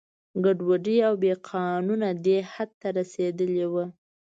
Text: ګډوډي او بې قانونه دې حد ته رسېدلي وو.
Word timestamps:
ګډوډي 0.43 0.97
او 1.07 1.13
بې 1.21 1.33
قانونه 1.49 2.09
دې 2.25 2.37
حد 2.51 2.69
ته 2.81 2.87
رسېدلي 2.99 3.65
وو. 3.71 3.85